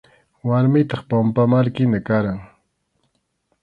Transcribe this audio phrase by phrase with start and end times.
[0.49, 2.39] Warmiytaq pampamarkina karqan.